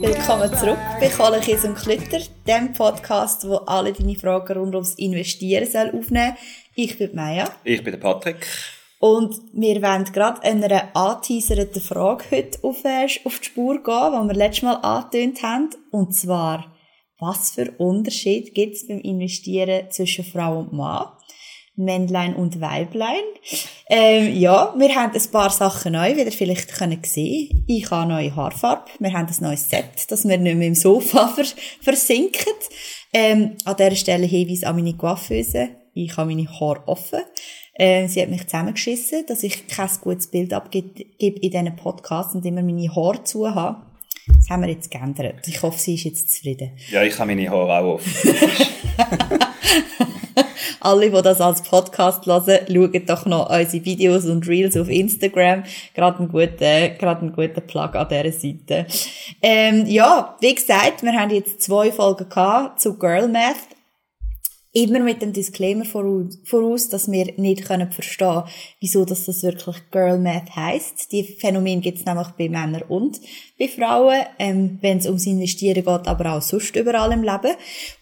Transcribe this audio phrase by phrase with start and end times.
[0.00, 4.94] Willkommen zurück bei Kohle, Käse und Klitter, dem Podcast, wo alle deine Fragen rund ums
[4.94, 6.36] Investieren soll aufnehmen
[6.76, 7.50] Ich bin Maya.
[7.64, 8.46] Ich bin der Patrick.
[9.00, 14.28] Und wir wollen gerade einer anteaserten Frage heute auf, äh, auf die Spur gehen, die
[14.28, 15.70] wir letztes Mal angetönt haben.
[15.90, 16.72] Und zwar,
[17.18, 21.08] was für Unterschied gibt es beim Investieren zwischen Frau und Mann?
[21.78, 23.22] Männlein und Weiblein.
[23.88, 28.08] Ähm, ja, wir haben ein paar Sachen neu, wie ihr vielleicht können sehen Ich habe
[28.08, 28.90] neue Haarfarbe.
[28.98, 32.52] Wir haben ein neues Set, dass wir nicht mehr im Sofa vers versinken.
[33.12, 35.70] Ähm, an dieser Stelle Hinweis an meine Coiffeuse.
[35.94, 37.20] Ich habe meine Haare offen.
[37.78, 42.44] Ähm, sie hat mich zusammengeschissen, dass ich kein gutes Bild abgebe in diesen Podcasts und
[42.44, 43.82] immer meine Haare zu habe.
[44.26, 45.46] Das haben wir jetzt geändert.
[45.46, 46.72] Ich hoffe, sie ist jetzt zufrieden.
[46.90, 48.34] Ja, ich habe meine Haare auch offen.
[50.80, 55.64] Alle, die das als Podcast hören, schauen doch noch unsere Videos und Reels auf Instagram.
[55.94, 58.86] Gerade ein guter, gerade ein guter Plug an dieser Seite.
[59.42, 63.77] Ähm, ja, wie gesagt, wir haben jetzt zwei Folgen gehabt zu Girl Math
[64.82, 68.44] immer mit dem Disclaimer voraus, dass wir nicht können verstehen
[68.80, 71.12] wieso dass das wirklich Girl Math heisst.
[71.12, 73.20] Die Phänomen gibt es nämlich bei Männern und
[73.58, 77.56] bei Frauen, ähm, wenn es ums Investieren geht, aber auch sonst überall im Leben.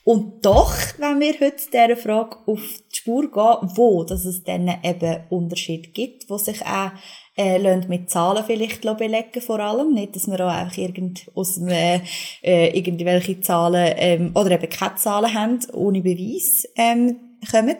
[0.05, 4.70] Und doch, wenn wir heute dieser Frage auf die Spur gehen, wo dass es dann
[4.83, 6.92] eben Unterschied gibt, wo sich auch
[7.37, 9.92] äh, mit Zahlen vielleicht belegen vor allem.
[9.92, 12.01] Nicht, dass wir auch einfach irgend aus dem, äh,
[12.42, 17.17] äh, irgendwelche Zahlen ähm, oder eben keine Zahlen haben, ohne Beweis ähm,
[17.51, 17.77] kommen.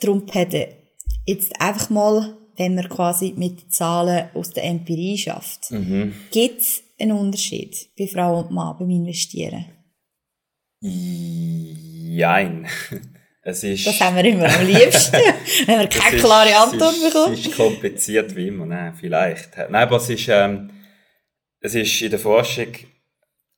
[0.00, 0.26] Darum
[1.26, 6.14] jetzt einfach mal, wenn man quasi mit Zahlen aus der Empirie schafft, mhm.
[6.30, 9.66] gibt es einen Unterschied bei Frau und Mann beim Investieren?
[10.80, 12.66] Jein.
[13.44, 15.16] Es ist, das haben wir immer am liebsten,
[15.66, 17.34] wenn wir keine klare Antwort bekommen.
[17.34, 19.56] Es ist kompliziert wie immer, nein, vielleicht.
[19.56, 20.70] Nein, aber es ist, ähm,
[21.60, 22.72] es ist in der Forschung,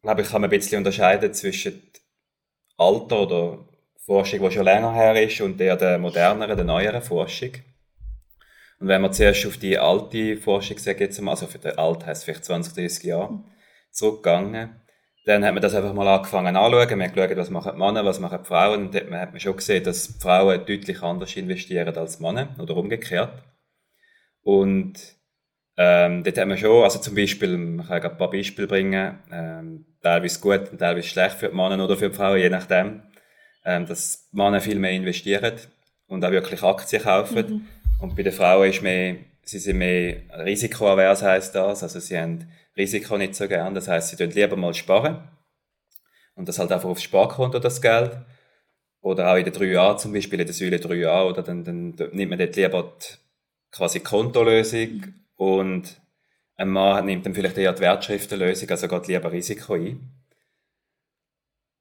[0.02, 1.82] glaube ich, kann man ein bisschen unterscheiden zwischen
[2.78, 3.68] alter oder
[4.04, 7.52] Forschung, die schon länger her ist, und der, der moderneren, der neueren Forschung.
[8.80, 12.06] Und wenn man zuerst auf die alte Forschung, sage jetzt mal, also für den alt
[12.06, 13.44] heisst vielleicht 20, 30 Jahre,
[13.90, 14.80] zurückgegangen,
[15.24, 16.98] dann hat man das einfach mal angefangen anzuschauen.
[16.98, 18.86] Man hat geschaut, was machen die Männer, was machen die Frauen.
[18.86, 22.54] Und dann hat man schon gesehen, dass die Frauen deutlich anders investieren als die Männer
[22.58, 23.42] oder umgekehrt.
[24.42, 24.94] Und
[25.76, 29.86] ähm, dort haben wir schon, also zum Beispiel, man kann ein paar Beispiele bringen, ähm,
[30.02, 33.02] teilweise gut und teilweise schlecht für die Männer oder für die Frauen, je nachdem,
[33.64, 35.54] ähm, dass die Männer viel mehr investieren
[36.06, 37.46] und auch wirklich Aktien kaufen.
[37.48, 37.66] Mhm.
[37.98, 41.82] Und bei den Frauen ist mehr, sie sind mehr risikoavers, heisst das.
[41.82, 43.74] Also sie haben Risiko nicht so gern.
[43.74, 45.28] Das heißt, sie tun lieber mal sparen.
[46.34, 48.16] Und das halt einfach aufs Sparkonto, das Geld.
[49.00, 51.94] Oder auch in drei Jahren, zum Beispiel in der Säule drei Jahre, oder dann, dann,
[52.12, 53.16] nimmt man dort lieber die,
[53.70, 56.00] quasi Kontolösung und
[56.56, 60.10] ein Mann nimmt dann vielleicht eher die Wertschriftenlösung, also geht lieber Risiko ein.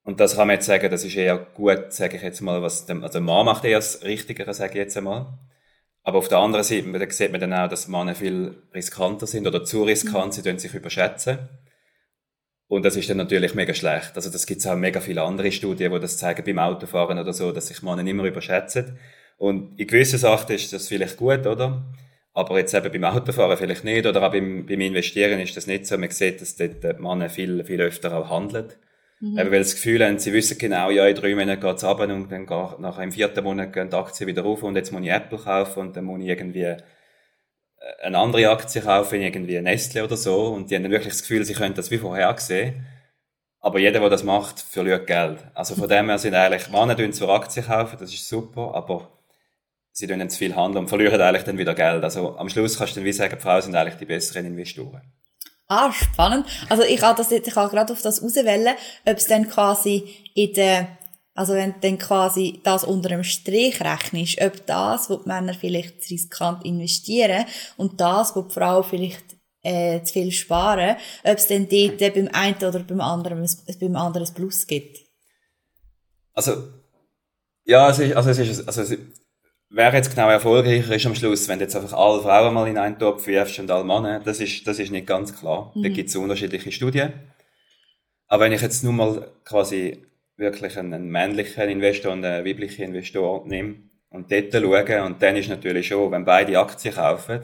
[0.02, 2.84] Und das kann man jetzt sagen, das ist eher gut, sage ich jetzt mal, was
[2.84, 5.38] der, also der Mann macht eher das Richtigere, sage ich jetzt einmal.
[6.04, 9.46] Aber auf der anderen Seite da sieht man dann auch, dass Männer viel riskanter sind
[9.46, 10.32] oder zu riskant, mhm.
[10.32, 11.38] sie tun sich überschätzen.
[12.68, 14.12] Und das ist dann natürlich mega schlecht.
[14.14, 17.32] Also das gibt es auch mega viele andere Studien, die das zeigen beim Autofahren oder
[17.32, 18.98] so, dass sich Männer immer überschätzen.
[19.38, 21.84] Und in gewissen Sachen ist das vielleicht gut, oder?
[22.34, 25.86] Aber jetzt eben beim Autofahren vielleicht nicht, oder auch beim, beim Investieren ist das nicht
[25.86, 25.96] so.
[25.96, 28.72] Man sieht, dass dort Männer viel, viel öfter auch handeln.
[29.24, 29.38] Mhm.
[29.38, 32.30] Eben, weil das Gefühl haben, sie wissen genau, ja, in drei Monaten geht's runter und
[32.30, 35.10] dann geht, nachher im vierten Monat gehen die Aktien wieder rauf und jetzt muss ich
[35.10, 36.76] Apple kaufen und dann muss ich irgendwie äh,
[38.02, 41.42] eine andere Aktie kaufen, irgendwie Nestle oder so und die haben dann wirklich das Gefühl,
[41.42, 42.86] sie können das wie vorher sehen.
[43.60, 45.38] Aber jeder, der das macht, verliert Geld.
[45.54, 49.10] Also von dem her sind eigentlich, Männer tun zwar Aktien kaufen, das ist super, aber
[49.90, 52.04] sie tun zu viel handeln und verlieren eigentlich dann wieder Geld.
[52.04, 55.00] Also am Schluss kannst du dann wie sagen, die Frauen sind eigentlich die besseren Investoren.
[55.66, 56.46] Ah, spannend.
[56.68, 58.74] Also ich habe das jetzt, ich habe gerade auf das auswählen,
[59.06, 60.04] ob es dann quasi
[60.34, 60.98] in der,
[61.34, 66.10] also wenn dann quasi das unter einem Strich rechnest, ob das, wo die Männer vielleicht
[66.10, 69.24] riskant investieren und das, wo die Frauen vielleicht
[69.62, 73.48] äh, zu viel sparen, ob es dann dort beim einen oder beim anderen,
[73.80, 74.98] beim anderen Plus gibt.
[76.34, 76.68] Also,
[77.64, 78.98] ja, es ist, also es ist, also es,
[79.74, 82.78] wer jetzt genau erfolgreicher ist am Schluss, wenn du jetzt einfach alle Frauen mal in
[82.78, 85.72] einen Topf wirfst und alle Männer, das ist, das ist nicht ganz klar.
[85.74, 85.82] Mhm.
[85.82, 87.12] Da gibt es unterschiedliche Studien.
[88.28, 90.06] Aber wenn ich jetzt nur mal quasi
[90.36, 93.76] wirklich einen, männlichen Investor und einen weiblichen Investor nehme
[94.10, 97.40] und dort schaue, und dann ist natürlich schon, wenn beide Aktien kaufen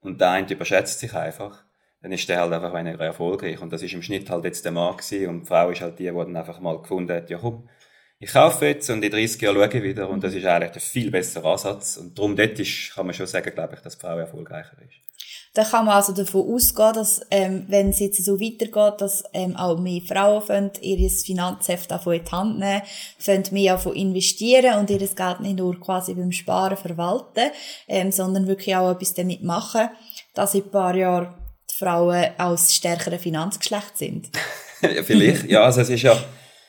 [0.00, 1.64] und der eine überschätzt sich einfach,
[2.02, 3.60] dann ist der halt einfach weniger erfolgreich.
[3.60, 5.98] Und das ist im Schnitt halt jetzt der Mann gewesen und die Frau ist halt
[5.98, 7.68] die, die dann einfach mal gefunden hat, ja komm,
[8.22, 10.80] ich kaufe jetzt und in 30 Jahren schaue ich wieder und das ist eigentlich ein
[10.80, 14.00] viel besserer Ansatz und darum dort ist, kann man schon sagen, glaube ich, dass die
[14.00, 14.94] Frau erfolgreicher ist.
[15.54, 19.56] Da kann man also davon ausgehen, dass, ähm, wenn es jetzt so weitergeht, dass ähm,
[19.56, 22.82] auch mehr Frauen ihr Finanzheft davon in die Hand nehmen,
[23.22, 27.50] können mehr davon investieren und ihr Geld nicht nur quasi beim Sparen verwalten,
[27.88, 29.90] ähm, sondern wirklich auch etwas damit machen,
[30.32, 31.34] dass in ein paar Jahren
[31.70, 34.30] die Frauen aus stärkeren Finanzgeschlecht sind.
[34.80, 36.16] ja, vielleicht, ja, also es ist ja,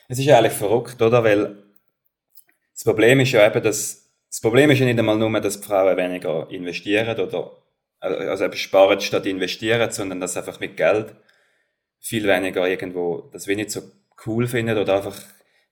[0.08, 1.24] es ist ja eigentlich verrückt, oder?
[1.24, 1.56] Weil
[2.72, 5.66] das Problem ist ja eben, dass das Problem ist ja nicht einmal nur, dass die
[5.66, 7.52] Frauen weniger investieren oder
[8.00, 11.14] also eben sparen statt investieren, sondern dass einfach mit Geld
[12.00, 13.80] viel weniger irgendwo das wenig so
[14.26, 15.16] cool finden oder einfach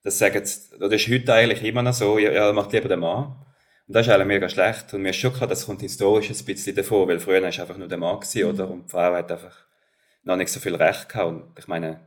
[0.02, 3.36] das sagen, das ist heute eigentlich immer noch so, ja, macht lieber der Mann.
[3.86, 4.92] Und das ist eigentlich mega schlecht.
[4.94, 7.60] Und mir ist schon klar, das kommt historisch ein bisschen davor, weil früher war es
[7.60, 8.68] einfach nur der Mann gewesen, oder?
[8.70, 9.56] Und die Frau hat einfach
[10.24, 11.28] noch nicht so viel Recht gehabt.
[11.28, 12.00] Und ich meine,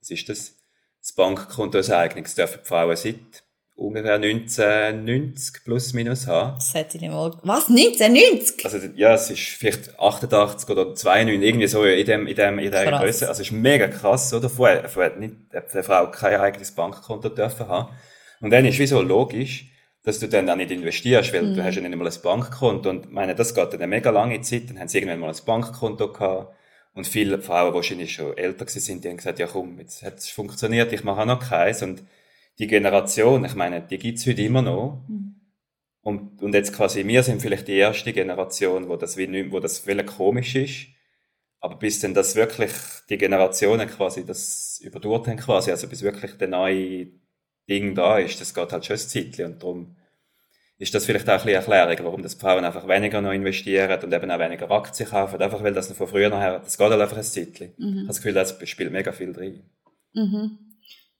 [0.00, 0.57] was ist das?
[1.00, 3.44] Das Bankkonto als Eignungs dürfen die Frauen seit
[3.78, 6.56] ungefähr 1990 plus minus haben.
[6.56, 7.30] Das hätte ich nicht mal.
[7.44, 7.68] Was?
[7.68, 8.64] 1990?
[8.64, 12.70] Also, ja, es ist vielleicht 88 oder 92, irgendwie so in dem, in dem, in
[12.72, 13.28] der Größe.
[13.28, 14.50] Also, es ist mega krass, oder?
[14.50, 17.94] Vorher, vorher hat nicht, eine Frau kein eigenes Bankkonto dürfen haben.
[18.40, 19.70] Und dann ist wieso logisch,
[20.02, 21.54] dass du dann auch nicht investierst, weil mm.
[21.54, 21.64] du mhm.
[21.64, 22.90] hast ja nicht einmal ein Bankkonto.
[22.90, 24.70] Und meine, das geht dann eine mega lange Zeit.
[24.70, 26.54] Dann haben sie irgendwann mal ein Bankkonto gehabt.
[26.98, 30.18] Und viele Frauen, die wahrscheinlich schon älter sind, die haben gesagt, ja komm, jetzt hat
[30.18, 31.80] es funktioniert, ich mache auch noch keins.
[31.80, 32.02] Und
[32.58, 35.04] die Generation, ich meine, die gibt's heute immer noch.
[35.06, 35.36] Mhm.
[36.00, 39.60] Und, und jetzt quasi, wir sind vielleicht die erste Generation, wo das, wie nicht, wo
[39.60, 40.88] das wirklich komisch ist.
[41.60, 42.72] Aber bis denn das wirklich
[43.08, 47.12] die Generationen quasi das überdauert haben quasi, also bis wirklich der neue
[47.70, 49.96] Ding da ist, das geht halt schon ein Zeitchen und darum
[50.78, 54.14] ist das vielleicht auch ein bisschen Erklärung, warum das Frauen einfach weniger noch investieren und
[54.14, 57.00] eben auch weniger Aktien kaufen, einfach weil das noch von früher nachher, das geht halt
[57.00, 57.72] einfach ein Zeitchen.
[57.76, 57.88] Mhm.
[57.88, 59.64] Ich habe das Gefühl, das spielt mega viel drin.
[60.14, 60.58] Mhm.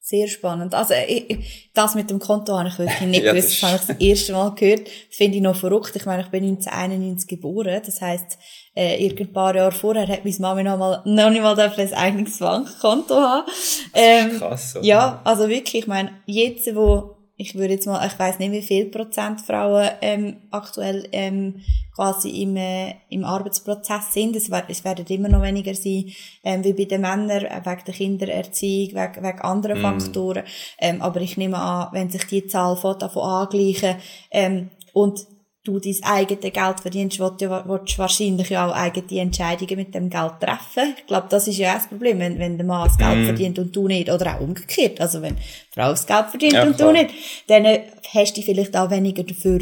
[0.00, 0.74] Sehr spannend.
[0.74, 3.62] Also, ich, das mit dem Konto habe ich wirklich nicht ja, gewusst.
[3.62, 4.88] Das habe ich das erste Mal gehört.
[5.10, 5.94] Finde ich noch verrückt.
[5.96, 7.82] Ich meine, ich bin 1991 geboren.
[7.84, 8.38] Das heisst,
[8.74, 12.38] äh, irgendein paar Jahre vorher hat meine Mama noch, mal, noch nicht mal ein eigenes
[12.38, 13.50] Bankkonto haben.
[13.92, 14.86] Ähm, krass, oder?
[14.86, 18.62] Ja, also wirklich, ich meine, jetzt, wo ich würde jetzt mal, ich weiß nicht, wie
[18.62, 21.62] viel Prozent Frauen ähm, aktuell ähm,
[21.94, 24.34] quasi im, äh, im Arbeitsprozess sind.
[24.34, 26.12] Es, wird, es werden immer noch weniger sein
[26.42, 29.82] ähm, wie bei den Männern, äh, wegen der Kindererziehung, wegen, wegen anderen mm.
[29.82, 30.42] Faktoren.
[30.80, 33.94] Ähm, aber ich nehme an, wenn sich die Zahl von davon angleichen
[34.32, 35.24] ähm, und
[35.68, 40.40] du dein eigenes Geld verdienst, willst du wahrscheinlich ja auch eigene Entscheidungen mit dem Geld
[40.40, 40.94] treffen.
[40.96, 43.24] Ich glaube, das ist ja auch das Problem, wenn, wenn der Mann das Geld mm.
[43.24, 44.10] verdient und du nicht.
[44.10, 45.00] Oder auch umgekehrt.
[45.00, 45.42] Also wenn die
[45.74, 46.92] Frau das Geld verdient ja, und klar.
[46.92, 47.14] du nicht,
[47.48, 47.66] dann
[48.14, 49.60] hast du vielleicht auch weniger dafür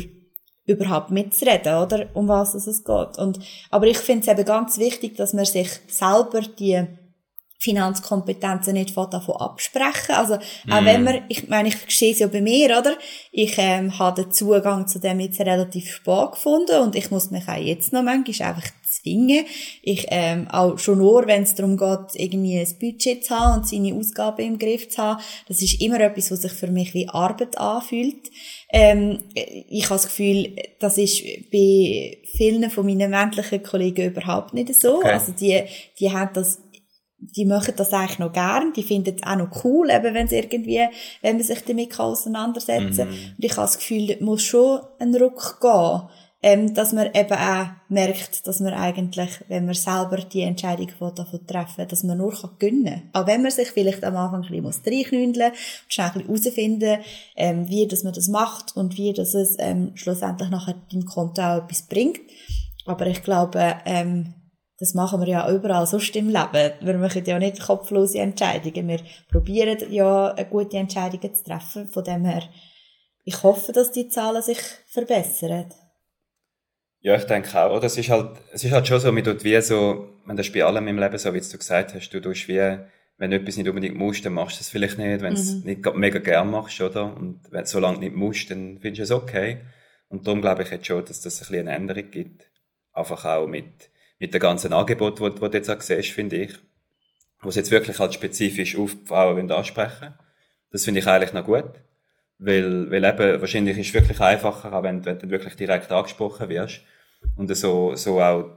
[0.67, 2.07] überhaupt mitzureden, oder?
[2.15, 3.19] Um was es geht.
[3.19, 3.39] Und,
[3.71, 6.87] aber ich finde es eben ganz wichtig, dass man sich selber die
[7.59, 10.15] Finanzkompetenzen nicht von davon absprechen.
[10.15, 10.85] Also, auch mm.
[10.85, 12.95] wenn man, ich meine, ich sehe es ja bei mir, oder?
[13.33, 17.49] Ich, ähm, habe den Zugang zu dem jetzt relativ spät gefunden und ich muss mich
[17.49, 19.45] auch jetzt noch manchmal einfach zwingen.
[19.83, 23.69] Ich, ähm, auch schon nur, wenn es darum geht, irgendwie ein Budget zu haben und
[23.69, 27.09] seine Ausgaben im Griff zu haben, das ist immer etwas, was sich für mich wie
[27.09, 28.31] Arbeit anfühlt.
[28.73, 31.23] Ähm, ich habe das Gefühl, das ist
[31.53, 34.99] bei vielen von meinen männlichen Kollegen überhaupt nicht so.
[34.99, 35.11] Okay.
[35.11, 35.63] Also die,
[35.99, 36.59] die haben das
[37.19, 40.33] die machen das eigentlich noch gern, die finden es auch noch cool, eben wenn es
[40.33, 40.87] irgendwie,
[41.23, 43.09] wenn man sich damit auseinandersetzen kann.
[43.09, 43.35] Mhm.
[43.37, 46.03] Und ich habe das Gefühl, es muss schon ein Ruck gehen,
[46.43, 51.47] ähm, dass man eben auch merkt, dass man eigentlich, wenn man selber die Entscheidung davon
[51.47, 53.23] treffen dass man nur gewinnen kann.
[53.23, 56.99] Auch wenn man sich vielleicht am Anfang ein bisschen reinknündeln muss und schnell herausfinden
[57.37, 61.43] ähm, wie dass man das macht und wie dass es ähm, schlussendlich nachher dem Konto
[61.43, 62.21] auch etwas bringt.
[62.85, 64.35] Aber ich glaube, ähm,
[64.79, 66.73] das machen wir ja überall sonst im Leben.
[66.81, 68.89] Wir machen ja nicht kopflose Entscheidungen.
[68.89, 71.89] Wir probieren ja gute Entscheidungen zu treffen.
[71.89, 72.43] Von dem her,
[73.25, 75.73] ich hoffe, dass die Zahlen sich verbessern.
[77.01, 77.75] Ja, ich denke auch.
[77.75, 77.85] Oder?
[77.85, 80.65] Es ist halt, es ist halt schon so, man tut wie so, wenn das bei
[80.65, 82.79] allem im Leben so, wie du gesagt hast, du tust wie,
[83.19, 85.23] wenn du etwas nicht unbedingt musst, dann machst du es vielleicht nicht.
[85.23, 85.63] Wenn du es mhm.
[85.65, 87.17] nicht mega gern machst, oder?
[87.17, 89.59] Und wenn du so lange nicht musst, dann findest du es okay.
[90.09, 92.51] Und darum glaube ich jetzt schon, dass das ein bisschen eine Änderung gibt.
[92.93, 96.55] Einfach auch mit, mit dem ganzen Angebot, das du jetzt auch siehst, finde ich,
[97.41, 100.15] wo es jetzt wirklich halt spezifisch auf Frauen ansprechen
[100.71, 101.71] Das finde ich eigentlich noch gut.
[102.39, 106.49] Weil, weil eben, wahrscheinlich ist es wirklich einfacher, auch wenn, wenn du wirklich direkt angesprochen
[106.49, 106.83] wirst.
[107.37, 108.51] Und so, so auch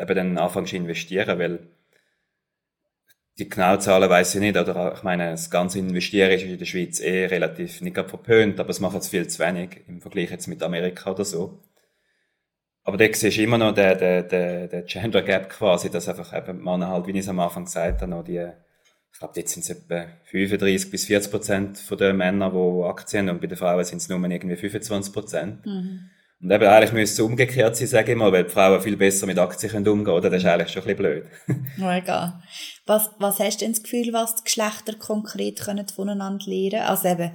[0.00, 1.68] eben dann anfängst zu investieren, weil
[3.38, 6.66] die genauen Zahlen weiß ich nicht, oder ich meine, das ganze Investieren ist in der
[6.66, 10.46] Schweiz eh relativ nicht verpönt, aber es macht jetzt viel zu wenig im Vergleich jetzt
[10.46, 11.60] mit Amerika oder so.
[12.84, 16.36] Aber da siehst du immer noch den, den, den, den Gender Gap quasi, dass einfach
[16.36, 18.46] eben Männer halt, wie ich es am Anfang gesagt habe, noch die,
[19.12, 23.28] ich glaube, jetzt sind es etwa 35 bis 40 Prozent von den Männern, die Aktien
[23.28, 25.64] haben, und bei den Frauen sind es nur irgendwie 25 Prozent.
[25.64, 26.10] Mhm.
[26.42, 29.26] Und eben eigentlich müsste es umgekehrt sein, sage ich mal, weil die Frauen viel besser
[29.26, 30.28] mit Aktien können umgehen können, oder?
[30.28, 31.26] Das ist eigentlich schon ein bisschen blöd.
[31.78, 32.42] Mega.
[32.84, 36.86] Was, was hast du denn das Gefühl, was die Geschlechter konkret können voneinander lernen?
[36.86, 37.32] Also eben,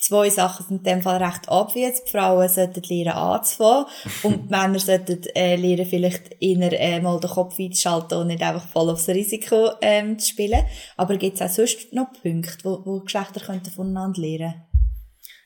[0.00, 2.02] zwei Sachen sind in dem Fall recht obvious.
[2.04, 3.86] Die Frauen sollten lernen anzufangen
[4.22, 8.42] und die Männer sollten äh, lernen, vielleicht eher äh, mal den Kopf einzuschalten und nicht
[8.42, 10.64] einfach voll aufs Risiko ähm, zu spielen.
[10.96, 14.62] Aber gibt es auch sonst noch Punkte, wo, wo Geschlechter könnten voneinander lernen?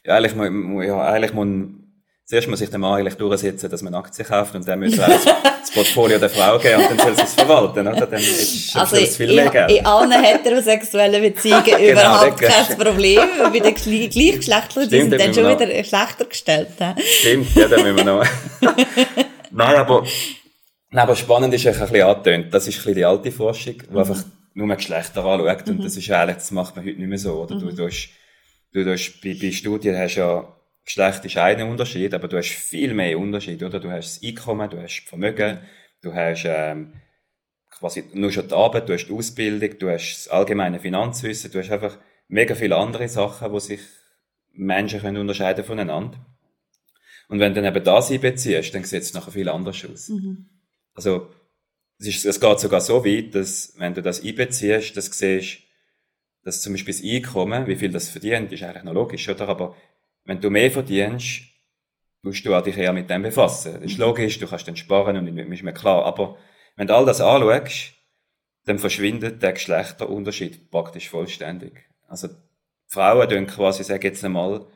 [0.04, 1.83] Ja, eigentlich, ja, eigentlich muss
[2.26, 5.08] Zuerst muss sich der Mann eigentlich durchsetzen, dass man Aktien kauft und dann muss er
[5.08, 8.06] das Portfolio der Frau geben und dann soll sie es verwalten, oder?
[8.06, 9.70] Dann ist also viel in, mehr Geld.
[9.70, 13.20] in allen heterosexuellen Beziehungen genau, überhaupt kein Problem.
[13.52, 16.68] Bei den Gleichgeschlechtlichen sind dann schon wieder schlechter gestellt.
[16.98, 18.26] Stimmt, ja, dann müssen wir noch.
[19.50, 20.02] Nein, aber,
[20.90, 22.52] nein, aber spannend ist ein bisschen angetönt.
[22.52, 23.98] Das ist ein bisschen die alte Forschung, die mhm.
[23.98, 25.84] einfach nur Geschlechter anschaut und mhm.
[25.84, 27.56] das ist eigentlich, das macht man heute nicht mehr so, oder?
[27.56, 27.76] Du, mhm.
[27.76, 28.08] du, hast,
[28.72, 30.53] du hast, bei, bei Studien hast ja
[30.84, 33.80] Geschlecht ist ein Unterschied, aber du hast viel mehr Unterschied, oder?
[33.80, 35.58] Du hast das Einkommen, du hast Vermögen,
[36.02, 36.92] du hast ähm,
[37.70, 41.58] quasi nur schon die Arbeit, du hast die Ausbildung, du hast das allgemeine Finanzwissen, du
[41.58, 41.98] hast einfach
[42.28, 43.80] mega viele andere Sachen, wo sich
[44.52, 46.24] Menschen können unterscheiden voneinander.
[47.28, 50.10] Und wenn du dann eben das einbeziehst, dann sieht es nachher viel anders aus.
[50.10, 50.46] Mhm.
[50.94, 51.30] Also,
[51.98, 55.58] es, ist, es geht sogar so weit, dass, wenn du das einbeziehst, dass du siehst,
[56.42, 59.48] dass zum Beispiel das Einkommen, wie viel das verdient, ist eigentlich noch logisch, oder?
[59.48, 59.74] Aber
[60.24, 61.42] wenn du mehr verdienst,
[62.22, 63.74] musst du dich eher mit dem befassen.
[63.74, 66.04] Das ist logisch, du kannst dann sparen und ist mir klar.
[66.04, 66.38] Aber
[66.76, 67.92] wenn du all das anschaust,
[68.64, 71.84] dann verschwindet der Geschlechterunterschied praktisch vollständig.
[72.08, 72.28] Also,
[72.86, 74.66] Frauen tun quasi, sag jetzt einmal,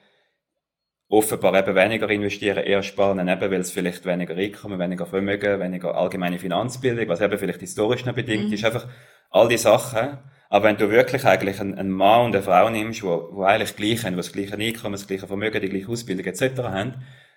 [1.08, 5.94] offenbar eben weniger investieren, eher sparen, eben weil es vielleicht weniger Einkommen, weniger Vermögen, weniger
[5.94, 8.52] allgemeine Finanzbildung, was eben vielleicht historisch noch bedingt mhm.
[8.52, 8.86] ist, einfach
[9.30, 13.02] all die Sachen, aber wenn du wirklich eigentlich einen, einen Mann und eine Frau nimmst,
[13.02, 16.24] wo, wo eigentlich gleich haben, die das gleiche Einkommen, das gleiche Vermögen, die gleiche Ausbildung
[16.24, 16.62] etc.
[16.62, 16.94] haben,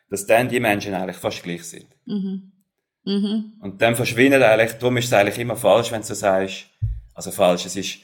[0.09, 1.87] dass dann die Menschen eigentlich fast gleich sind.
[2.05, 2.51] Mhm.
[3.03, 3.53] Mhm.
[3.59, 6.67] Und dann verschwindet eigentlich, darum ist es eigentlich immer falsch, wenn du so sagst,
[7.13, 7.99] also falsch, es ist,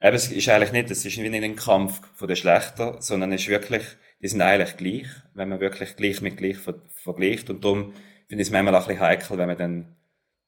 [0.00, 3.42] eben, es ist eigentlich nicht, es ist nicht ein Kampf von den Schlechter, sondern es
[3.42, 3.82] ist wirklich,
[4.20, 7.94] die sind eigentlich gleich, wenn man wirklich gleich mit gleich ver vergleicht und darum
[8.28, 9.96] finde ich es manchmal auch ein bisschen heikel, wenn man dann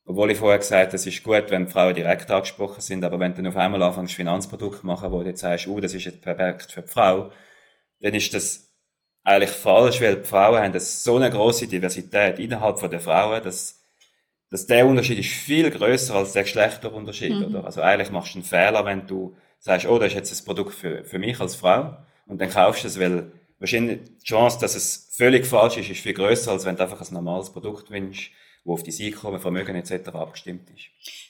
[0.05, 3.33] obwohl ich vorher gesagt habe, es ist gut, wenn Frauen direkt angesprochen sind, aber wenn
[3.33, 6.23] du dann auf einmal anfängst, Finanzprodukte machen, wo du jetzt sagst, oh, das ist jetzt
[6.23, 7.31] perfekt für die Frau,
[8.01, 8.73] dann ist das
[9.23, 13.81] eigentlich falsch, weil die Frauen haben so eine große Diversität innerhalb von der Frauen, dass,
[14.51, 17.45] dass der Unterschied ist viel größer als der Geschlechterunterschied, mhm.
[17.45, 17.65] oder?
[17.65, 20.75] Also eigentlich machst du einen Fehler, wenn du sagst, oh, das ist jetzt ein Produkt
[20.75, 23.31] für, für mich als Frau, und dann kaufst du es, weil
[23.61, 27.01] wahrscheinlich die Chance, dass es völlig falsch ist, ist viel größer, als wenn du einfach
[27.01, 28.33] ein normales Produkt wünschst
[28.65, 30.09] wo auf dein Einkommen, Vermögen etc.
[30.09, 30.87] abgestimmt ist.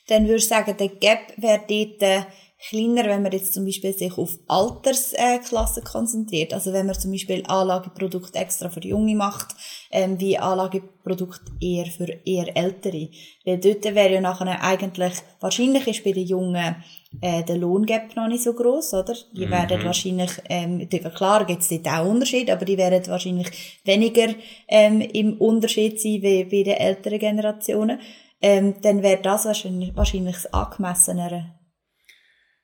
[0.09, 2.23] Dann würde ich sagen, der Gap wäre dort äh,
[2.69, 6.55] kleiner, wenn man jetzt zum Beispiel sich auf Altersklassen konzentriert.
[6.55, 9.55] Also wenn man zum Beispiel Anlageprodukte extra für Junge macht,
[9.91, 13.09] ähm, wie Anlageprodukte eher für eher Ältere.
[13.45, 16.77] Weil dort wäre ja nachher eigentlich, wahrscheinlich ist bei den Jungen
[17.21, 19.15] äh, der Lohngap noch nicht so groß, oder?
[19.33, 19.51] Die mhm.
[19.51, 24.35] werden wahrscheinlich, ähm, klar gibt es dort auch Unterschiede, aber die werden wahrscheinlich weniger
[24.69, 28.01] ähm, im Unterschied sein wie bei den älteren Generationen.
[28.41, 31.55] Ähm, dann wäre das wahrscheinlich, wahrscheinlich das angemessenere.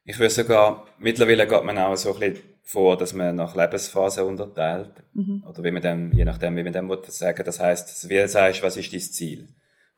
[0.05, 4.25] Ich würde sogar, mittlerweile geht man auch so ein bisschen vor, dass man nach Lebensphasen
[4.25, 4.91] unterteilt.
[5.15, 5.45] Mhm.
[5.49, 8.77] Oder wie man dann, je nachdem, wie man dann sagen Das heisst, wie sagst, was
[8.77, 9.49] ist dein Ziel?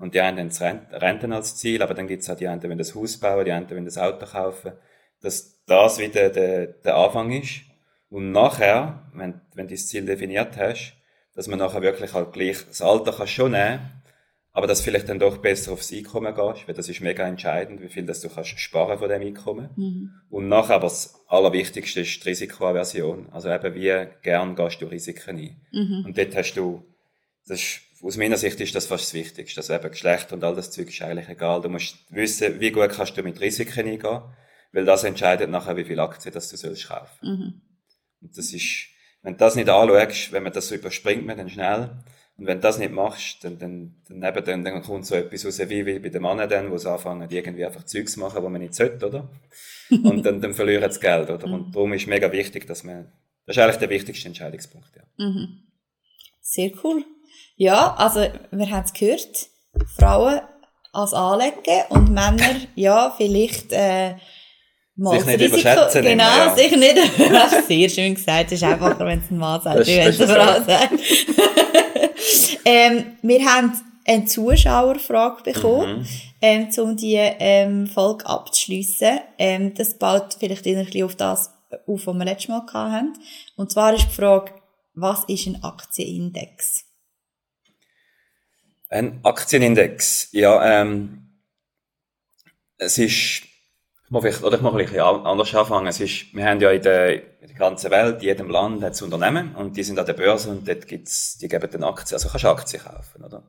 [0.00, 0.60] Und die einen haben das
[1.02, 3.52] Renten als Ziel, aber dann gibt es auch die einen, die das Haus bauen, die
[3.52, 4.72] einen, die das Auto kaufen.
[5.20, 7.60] Dass das wieder der, der Anfang ist.
[8.08, 10.94] Und nachher, wenn, wenn du das Ziel definiert hast,
[11.34, 14.00] dass man nachher wirklich halt gleich, das Alter kannst schon nehmen,
[14.52, 17.88] aber dass vielleicht dann doch besser aufs Einkommen gehst, weil das ist mega entscheidend, wie
[17.88, 19.70] viel das du kannst sparen von dem Einkommen.
[19.76, 20.10] Mhm.
[20.28, 23.28] Und nachher aber das Allerwichtigste ist die Risikoaversion.
[23.30, 25.60] Also eben, wie gern gehst du Risiken ein.
[25.70, 26.04] Mhm.
[26.06, 26.82] Und dort hast du,
[27.50, 29.60] das ist aus meiner Sicht ist das fast das Wichtigste.
[29.60, 31.60] Also eben Geschlecht und all das Zeug ist eigentlich egal.
[31.60, 34.22] Du musst wissen, wie gut kannst du mit Risiken eingehen,
[34.72, 37.18] weil das entscheidet nachher, wie viel Aktien das du sollst kaufen.
[37.22, 37.60] Mhm.
[38.22, 38.86] Und das ist,
[39.22, 41.90] wenn du das nicht anschaust, wenn man das so überspringt man dann schnell,
[42.36, 45.44] und wenn du das nicht machst, dann, dann, dann, eben, dann, dann kommt so etwas
[45.44, 48.42] raus wie, wie bei den Männern dann, wo sie anfangen, irgendwie einfach Zeugs zu machen,
[48.42, 49.30] wo man nicht sollte, oder?
[49.90, 51.44] Und dann, dann verlieren sie das Geld, oder?
[51.44, 51.72] Und mhm.
[51.72, 53.12] darum ist mega wichtig, dass man,
[53.44, 55.02] das ist eigentlich der wichtigste Entscheidungspunkt, ja.
[55.18, 55.64] Mhm.
[56.40, 57.04] Sehr cool.
[57.60, 58.20] Ja, also
[58.52, 59.48] wir haben es gehört,
[59.98, 60.40] Frauen
[60.94, 64.14] als Anlegen und Männer, ja, vielleicht äh,
[64.96, 66.02] mal sich nicht Risiko, überschätzen.
[66.02, 66.56] Genau, ja.
[66.56, 66.96] sich nicht.
[67.68, 70.34] Sehr schön gesagt, es ist einfacher, wenn es ein Mann sagt, wie wenn es eine
[70.34, 70.92] Frau sagt.
[72.64, 76.06] ähm, wir haben eine Zuschauerfrage bekommen, mhm.
[76.40, 79.20] ähm, um die ähm, Folge abzuschliessen.
[79.36, 81.50] Ähm, das baut vielleicht ein bisschen auf das
[81.86, 83.12] auf, was wir letztes Mal hatten.
[83.56, 84.54] Und zwar ist die Frage,
[84.94, 86.86] was ist ein Aktienindex?
[88.92, 91.40] Ein Aktienindex, ja, ähm,
[92.76, 95.86] es ist, ich muss vielleicht, oder ich muss ein bisschen anders anfangen.
[95.86, 98.94] Es ist, wir haben ja in der, in der ganzen Welt, in jedem Land hat
[98.94, 102.16] es Unternehmen und die sind an der Börse und dort gibt's, die geben dann Aktien,
[102.16, 103.48] also kannst du Aktien kaufen, oder?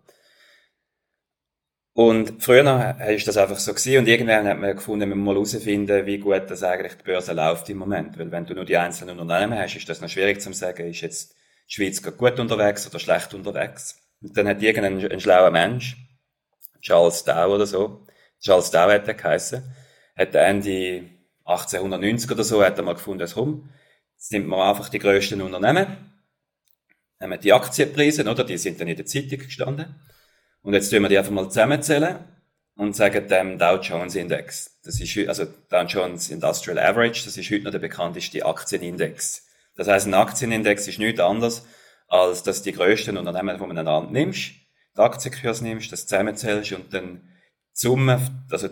[1.93, 6.05] Und früher war das einfach so gewesen und irgendwann hat man gefunden, man muss herausfinden,
[6.05, 8.17] wie gut das eigentlich die Börse läuft im Moment.
[8.19, 11.01] Weil wenn du nur die einzelnen Unternehmen hast, ist das noch schwierig zu sagen, ist
[11.01, 11.33] jetzt
[11.67, 14.00] die Schweiz gut unterwegs oder schlecht unterwegs.
[14.21, 15.97] Und dann hat irgendein ein schlauer Mensch,
[16.81, 18.05] Charles Dow oder so,
[18.39, 19.75] Charles Dow hat er geheissen,
[20.15, 21.09] hat Ende
[21.45, 23.69] 1890 oder so, hat er mal gefunden, rum.
[24.15, 25.87] Jetzt nimmt man einfach die grössten Unternehmen,
[27.19, 28.43] nehmen die Aktienpreise, oder?
[28.43, 29.95] Die sind dann in der Zeitung gestanden
[30.61, 32.19] und jetzt tun wir die einfach mal zusammenzählen
[32.75, 34.79] und sagen dem Dow Jones Index.
[34.83, 39.47] Das ist, also Dow Jones Industrial Average, das ist heute noch der bekannteste Aktienindex.
[39.75, 41.65] Das heißt, ein Aktienindex ist nichts anderes,
[42.11, 44.51] als dass die grössten Unternehmen von einem Land nimmst,
[44.97, 47.29] den Aktienkurs nimmst, das zusammenzählst und dann die
[47.71, 48.19] Summe,
[48.51, 48.67] also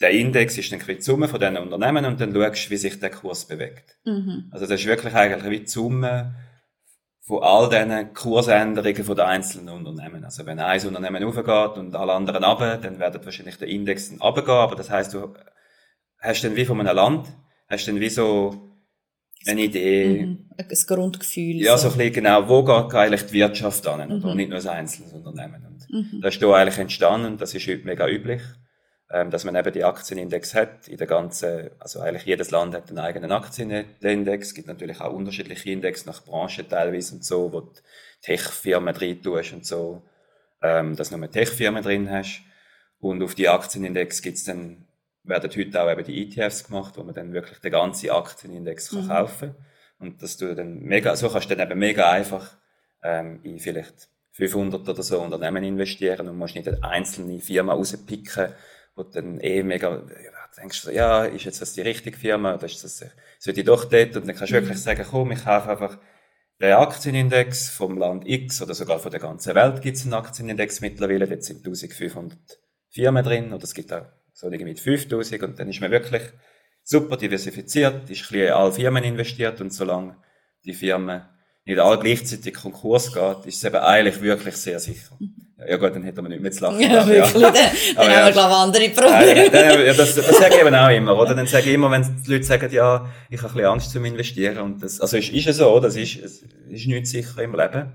[0.00, 3.10] der Index ist dann die Summe von diesen Unternehmen und dann schaust, wie sich der
[3.10, 3.96] Kurs bewegt.
[4.04, 4.48] Mhm.
[4.50, 6.34] Also das ist wirklich eigentlich wie die Summe
[7.20, 10.24] von all diesen Kursänderungen von den einzelnen Unternehmen.
[10.24, 14.18] Also wenn ein Unternehmen aufgeht und alle anderen runter, dann wird wahrscheinlich der Index dann
[14.18, 15.32] runtergehen, aber das heißt, du
[16.18, 17.28] hast dann wie von einem Land,
[17.68, 18.69] hast dann wie so
[19.46, 20.26] eine Idee.
[20.26, 20.50] Mhm.
[20.56, 21.56] Ein Grundgefühl.
[21.56, 24.24] Ja, so, so ein bisschen genau, wo geht eigentlich die Wirtschaft an, mhm.
[24.24, 25.66] und nicht nur ein einzelnes Unternehmen.
[25.66, 26.20] Und mhm.
[26.20, 28.42] das ist da eigentlich entstanden, das ist heute mega üblich
[29.10, 32.88] ähm, dass man eben die Aktienindex hat in der ganzen, also eigentlich jedes Land hat
[32.88, 37.60] einen eigenen Aktienindex, es gibt natürlich auch unterschiedliche Index nach Branche teilweise und so, wo
[37.60, 37.72] du
[38.22, 40.02] Tech-Firmen drin tust und so,
[40.62, 42.42] ähm, dass du nur Tech-Firmen drin hast.
[43.00, 44.86] Und auf die Aktienindex gibt's dann,
[45.22, 48.98] werden heute auch eben die ETFs gemacht, wo man dann wirklich den ganzen Aktienindex mhm.
[48.98, 49.54] kann kaufen
[49.98, 52.56] Und dass du dann mega, so kannst du dann eben mega einfach
[53.02, 58.52] ähm, in vielleicht 500 oder so Unternehmen investieren und musst nicht eine einzelne Firma rauspicken,
[58.94, 60.02] wo du dann eh mega,
[60.56, 63.04] denkst du, ja, ist jetzt das die richtige Firma oder ist das,
[63.38, 64.16] sollte ich doch dort?
[64.16, 64.62] Und dann kannst du mhm.
[64.62, 65.98] wirklich sagen, komm, ich kaufe einfach
[66.60, 70.80] den Aktienindex vom Land X oder sogar von der ganzen Welt gibt es einen Aktienindex
[70.80, 72.38] mittlerweile, dort sind 1500
[72.90, 74.06] Firmen drin oder es gibt auch
[74.40, 76.22] so mit 5000 und dann ist man wirklich
[76.82, 80.16] super diversifiziert, ist ein bisschen in alle Firmen investiert und solange
[80.64, 81.22] die Firmen
[81.66, 85.16] nicht alle gleichzeitig Konkurs geht, ist es eben eigentlich wirklich sehr sicher.
[85.68, 86.80] Ja gut, dann hätte man nicht mehr zu lachen.
[86.80, 87.34] Ja, wirklich.
[87.42, 87.50] Ja.
[87.50, 89.52] Dann, haben wir, glaube andere Probleme.
[89.52, 91.34] Ja, ja, das, das sage ich eben auch immer, oder?
[91.34, 94.04] Dann sage ich immer, wenn die Leute sagen, ja, ich habe ein bisschen Angst zum
[94.06, 94.58] Investieren.
[94.58, 97.92] Und das, also ist, ist es so, das ist, es ist nicht sicher im Leben.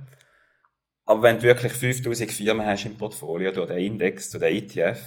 [1.05, 4.99] Aber wenn du wirklich 5000 Firmen hast im Portfolio, durch den Index, durch den ETF,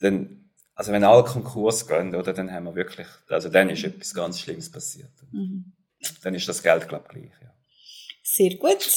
[0.00, 4.14] dann, also wenn alle Konkurs gehen, oder, dann haben wir wirklich, also dann ist etwas
[4.14, 5.12] ganz Schlimmes passiert.
[5.30, 5.72] Mhm.
[6.22, 7.52] Dann ist das Geld, glaube ich, gleich, ja.
[8.22, 8.88] Sehr gut.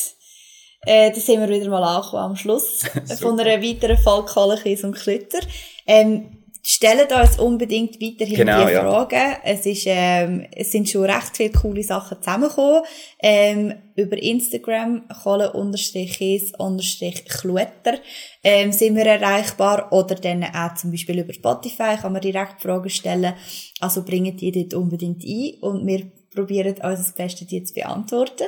[0.86, 2.84] Äh, da sind wir wieder mal angekommen am Schluss
[3.20, 5.40] von einer weiteren Folge Kohlenkies und Klütter.
[5.86, 9.16] Ähm, stellt uns unbedingt weiterhin genau, die Fragen.
[9.16, 9.38] Ja.
[9.44, 12.84] Es, ist, ähm, es sind schon recht viele coole Sachen zusammengekommen.
[13.20, 18.00] Ähm, über Instagram, kohle-kies-kluetter,
[18.44, 19.92] ähm, sind wir erreichbar.
[19.92, 23.34] Oder dann auch zum Beispiel über Spotify kann man direkt Fragen stellen.
[23.82, 28.46] Also bringen die dort unbedingt ein und wir probieren uns das Beste, die zu beantworten.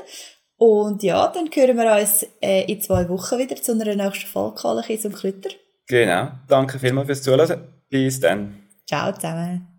[0.58, 4.84] Und ja, dann hören wir uns äh, in zwei Wochen wieder zu einer nächsten Folge
[4.88, 5.49] Kies und Klütter.
[5.88, 6.30] Genau.
[6.47, 7.75] Danke vielmals fürs Zuhören.
[7.89, 8.63] Bis dann.
[8.88, 9.75] Ciao zusammen.